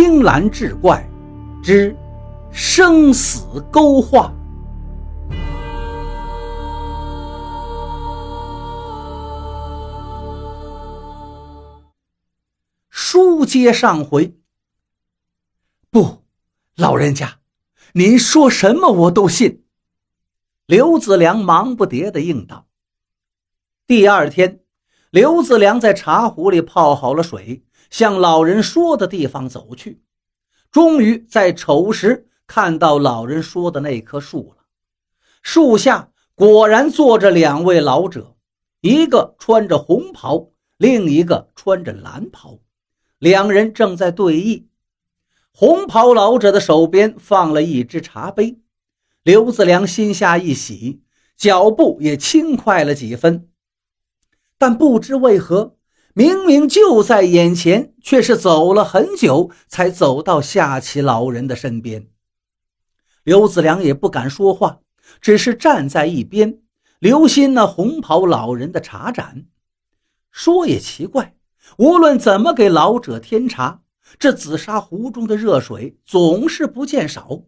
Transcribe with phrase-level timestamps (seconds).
[0.00, 1.04] 青蓝志怪
[1.60, 1.92] 之
[2.52, 4.32] 生死勾画。
[12.88, 14.38] 书接上回，
[15.90, 16.22] 不，
[16.76, 17.40] 老人家，
[17.94, 19.64] 您说什么我都信。
[20.66, 22.68] 刘子良忙不迭地应道。
[23.84, 24.60] 第二天，
[25.10, 30.02] 刘子良在茶壶里泡好了水，向老人说的地方走去。
[30.70, 34.64] 终于在丑时看到老人说的那棵树了。
[35.42, 38.36] 树下果然坐着两位老者，
[38.80, 42.58] 一个穿着红袍，另一个穿着蓝袍。
[43.18, 44.66] 两人正在对弈。
[45.50, 48.60] 红袍老者的手边放了一只茶杯。
[49.22, 51.02] 刘子良心下一喜，
[51.36, 53.48] 脚步也轻快了几分。
[54.56, 55.77] 但不知为何，
[56.14, 62.08] 明明就在眼前，却是走了很久才走到下棋老人的身边。
[63.22, 64.80] 刘子良也不敢说话，
[65.20, 66.60] 只是站在一边，
[66.98, 69.46] 留心那红袍老人的茶盏。
[70.30, 71.36] 说也奇怪，
[71.76, 73.82] 无论怎么给老者添茶，
[74.18, 77.42] 这紫砂壶中的热水总是不见少。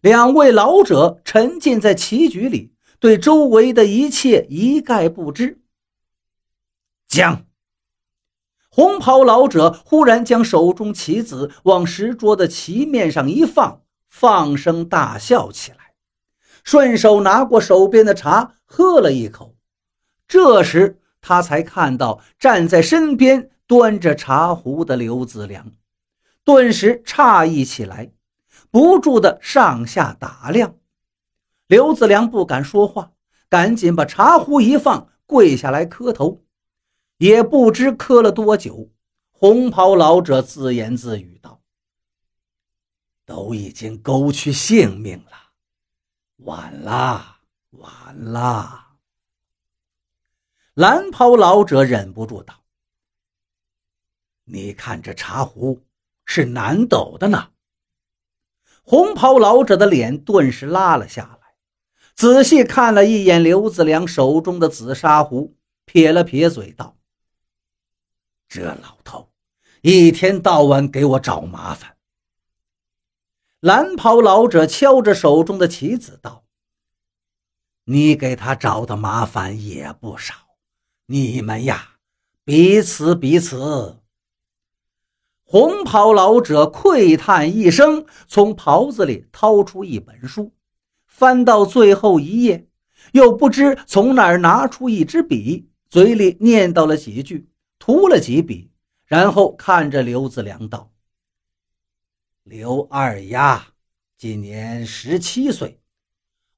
[0.00, 5.60] 两位老者沉浸在棋局里，对周围的一切一概不知。
[7.08, 7.44] 将
[8.74, 15.92] 红袍老者忽然将手中棋子往石桌的棋面上一放，放声大笑起来，
[16.64, 19.54] 顺手拿过手边的茶喝了一口。
[20.26, 25.72] 这时他才看到站在身边端着茶壶的刘子良，
[26.42, 28.12] 顿时诧异起来，
[28.70, 30.76] 不住的上下打量。
[31.66, 33.12] 刘子良不敢说话，
[33.50, 36.42] 赶紧把茶壶一放，跪下来磕头。
[37.22, 38.90] 也不知磕了多久，
[39.30, 41.62] 红袍老者自言自语道
[43.24, 45.30] ：“都已经勾去性命了，
[46.38, 47.36] 晚了，
[47.70, 48.88] 晚了。”
[50.74, 52.64] 蓝袍老者忍不住道
[54.42, 55.80] ：“你看这茶壶
[56.24, 57.50] 是南斗的呢。”
[58.82, 61.54] 红袍老者的脸顿时拉了下来，
[62.14, 66.96] 仔细看了一眼刘子良手中的紫砂壶，撇了撇嘴道。
[68.54, 69.30] 这老头
[69.80, 71.96] 一天到晚给我找麻烦。
[73.60, 76.44] 蓝袍老者敲着手中的棋子道
[77.84, 80.34] ：“你给他找的麻烦也不少，
[81.06, 81.92] 你们呀，
[82.44, 84.02] 彼此彼此。”
[85.44, 90.52] 红袍老者喟叹一声，从袍子里掏出一本书，
[91.06, 92.68] 翻到最后一页，
[93.12, 97.48] 又不知从哪儿拿出一支笔，嘴里念叨了几句。
[97.84, 98.70] 涂了几笔，
[99.06, 100.92] 然后看着刘子良道
[102.44, 103.74] ：“刘二丫
[104.16, 105.80] 今年十七岁，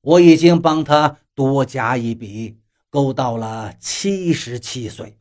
[0.03, 5.19] 我已经帮他多加一笔，勾到了七十七岁。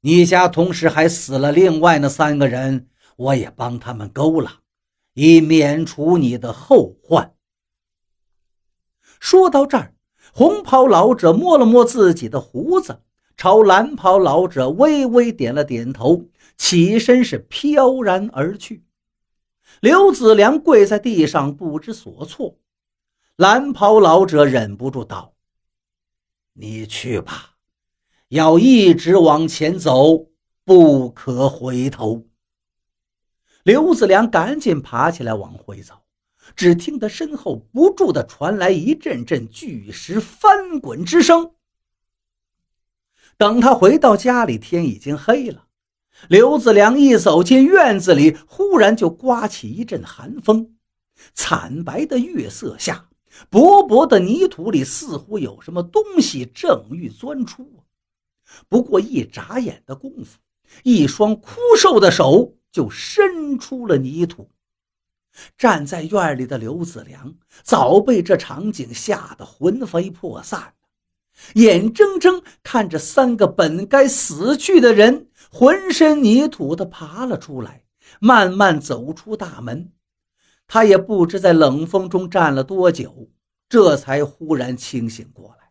[0.00, 4.60] 你家同时还死了另外那三个人，我也帮他们勾了，
[5.14, 7.34] 以免除你的后患。”
[9.18, 9.94] 说到这儿，
[10.34, 13.00] 红袍老者摸了摸自己的胡子。
[13.36, 18.84] 朝蓝袍老者微微点了点头，起身是飘然而去。
[19.80, 22.58] 刘子良跪在地上不知所措。
[23.36, 25.34] 蓝袍老者忍不住道
[26.54, 27.56] ：“你去吧，
[28.28, 30.28] 要一直往前走，
[30.64, 32.28] 不可回头。”
[33.64, 35.94] 刘子良赶紧爬起来往回走，
[36.54, 41.54] 只听得身后不住的传来一阵阵巨石翻滚之声。
[43.36, 45.66] 等他回到家里，天已经黑了。
[46.28, 50.76] 刘子良一走进院子里，忽然就刮起一阵寒风。
[51.32, 53.08] 惨白的月色下，
[53.50, 57.84] 薄薄的泥土里似乎有什么东西正欲钻出。
[58.68, 60.38] 不过一眨眼的功夫，
[60.82, 64.50] 一双枯瘦的手就伸出了泥土。
[65.58, 67.34] 站在院里的刘子良
[67.64, 70.72] 早被这场景吓得魂飞魄散。
[71.54, 77.84] 眼睁睁看着三个本该死去的人浑身泥土的爬了出来，
[78.20, 79.92] 慢慢走出大门。
[80.66, 83.30] 他也不知在冷风中站了多久，
[83.68, 85.70] 这才忽然清醒过来，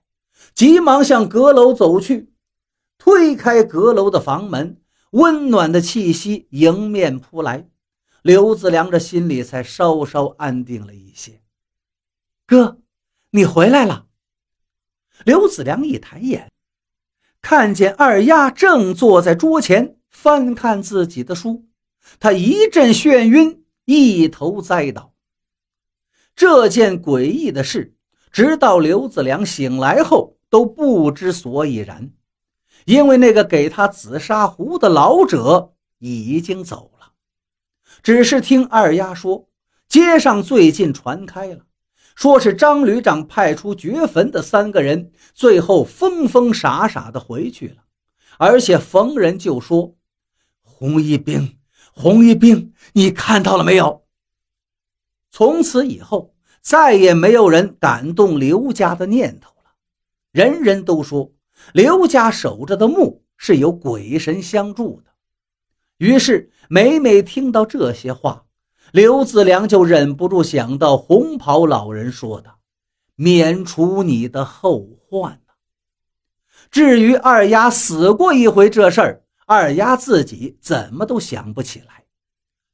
[0.53, 2.31] 急忙向阁楼走去，
[2.97, 4.79] 推开阁楼的房门，
[5.11, 7.67] 温暖的气息迎面扑来，
[8.21, 11.41] 刘子良这心里才稍稍安定了一些。
[12.45, 12.77] 哥，
[13.31, 14.05] 你回来了。
[15.25, 16.51] 刘子良一抬眼，
[17.41, 21.65] 看见二丫正坐在桌前翻看自己的书，
[22.19, 25.13] 他一阵眩晕，一头栽倒。
[26.35, 27.95] 这件诡异的事，
[28.31, 32.11] 直到刘子良醒来后都不知所以然，
[32.85, 37.11] 因为那个给他紫砂壶的老者已经走了。
[38.01, 39.47] 只是听二丫说，
[39.87, 41.59] 街上最近传开了，
[42.15, 47.83] 说是张旅长派出掘坟的三个人，最后疯疯傻傻的回去了，
[48.37, 49.95] 而且逢人就说
[50.61, 51.57] ：“红一兵，
[51.93, 54.03] 红一兵，你看到了没有？”
[55.31, 59.71] 从此以后，再也没有人敢动刘家的念头了。
[60.31, 61.33] 人人都说
[61.73, 65.11] 刘家守着的墓是有鬼神相助的。
[65.97, 68.45] 于是，每每听到这些话，
[68.93, 72.57] 刘子良就忍不住想到红袍老人说的
[73.17, 75.41] ：“免除你的后患。”
[76.69, 82.03] 至于二丫死过一回这事儿，二丫自己怎么都想不起来。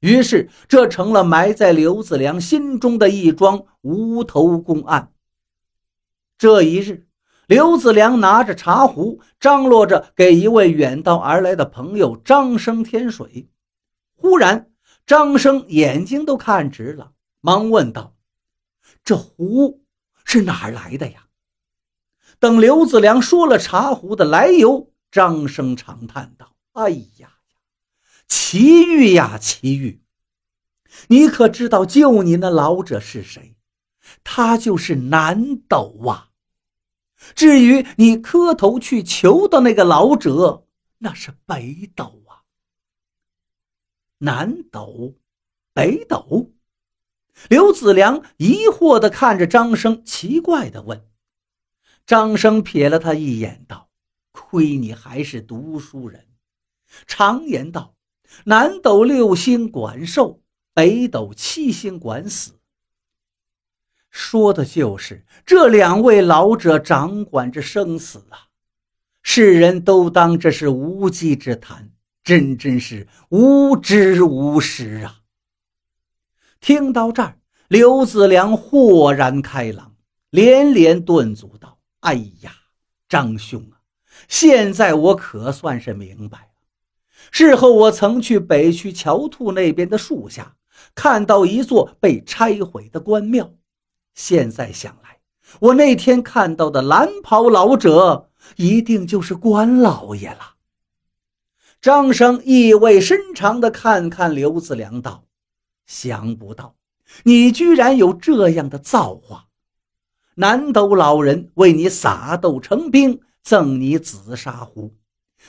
[0.01, 5.13] 于是，这成了埋在刘子良心中的一桩无头公案。
[6.38, 7.07] 这一日，
[7.48, 13.48] 刘子良拿着茶壶，张罗着给一位远道而来的朋友张生添水。
[14.18, 14.69] 忽然，
[15.09, 18.15] 张生眼睛都看直了，忙问道
[19.03, 19.83] ：“这壶
[20.23, 21.25] 是哪儿来的呀？”
[22.38, 27.38] 等刘子良说了茶壶的来由，张生长叹道：“哎呀！”
[28.29, 30.03] 奇遇呀，奇遇！
[31.07, 33.55] 你可知道救你那老者是谁？
[34.23, 36.29] 他就是南斗啊。
[37.33, 40.67] 至于你磕头去求的那个老者，
[41.00, 42.28] 那是北斗啊。
[44.19, 45.16] 南斗，
[45.74, 46.51] 北斗。
[47.50, 51.06] 刘子良疑惑地看着张生，奇怪地问
[52.07, 53.89] ：“张生瞥了他一眼，道
[54.31, 56.27] ：‘亏你还是读书人。
[57.06, 57.95] 常言道。’”
[58.45, 62.60] 南斗六星管寿，北斗七星管死。
[64.12, 68.50] 说的就是这两位老者掌管着生死啊！
[69.24, 71.92] 世人都当这是无稽之谈，
[72.29, 75.21] 真真是无知无识啊！
[76.61, 77.39] 听到这儿，
[77.69, 79.95] 刘子良豁然开朗，
[80.29, 82.51] 连连顿足道：“哎呀，
[83.07, 83.81] 张兄啊，
[84.27, 86.45] 现在我可算是明白了。”
[87.33, 90.55] 事后，我曾去北区桥兔那边的树下，
[90.93, 93.55] 看到一座被拆毁的官庙。
[94.13, 95.17] 现在想来，
[95.59, 100.57] 我那天看到的蓝袍老者，一定就是关老爷了。
[101.81, 105.23] 张生意味深长地看看刘子良，道
[105.87, 106.75] ：“想不到
[107.23, 109.47] 你居然有这样的造化。
[110.35, 114.95] 南斗老人为你撒豆成兵，赠你紫砂壶。”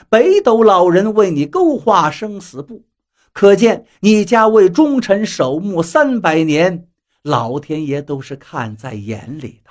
[0.08, 2.84] 北斗老人为你勾画生死簿，
[3.32, 6.88] 可见你家为忠臣守墓三百年，
[7.22, 9.70] 老天爷都是看在眼里的。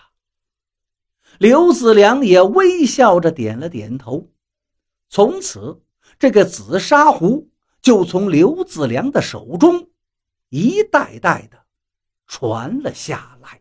[1.37, 4.29] 刘子良也微笑着点了点头。
[5.07, 5.81] 从此，
[6.19, 7.49] 这个紫砂壶
[7.81, 9.89] 就从刘子良的手中
[10.49, 11.65] 一代代的
[12.27, 13.58] 传了下来。